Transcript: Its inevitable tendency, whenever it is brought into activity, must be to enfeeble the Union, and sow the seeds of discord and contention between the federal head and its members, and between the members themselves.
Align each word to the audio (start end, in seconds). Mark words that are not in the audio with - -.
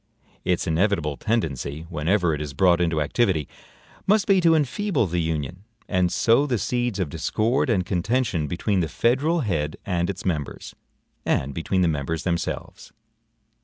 Its 0.43 0.65
inevitable 0.65 1.15
tendency, 1.15 1.83
whenever 1.87 2.33
it 2.33 2.41
is 2.41 2.55
brought 2.55 2.81
into 2.81 2.99
activity, 2.99 3.47
must 4.07 4.25
be 4.25 4.41
to 4.41 4.55
enfeeble 4.55 5.05
the 5.05 5.21
Union, 5.21 5.63
and 5.87 6.11
sow 6.11 6.47
the 6.47 6.57
seeds 6.57 6.97
of 6.97 7.07
discord 7.07 7.69
and 7.69 7.85
contention 7.85 8.47
between 8.47 8.79
the 8.79 8.89
federal 8.89 9.41
head 9.41 9.77
and 9.85 10.09
its 10.09 10.25
members, 10.25 10.73
and 11.23 11.53
between 11.53 11.81
the 11.81 11.87
members 11.87 12.23
themselves. 12.23 12.91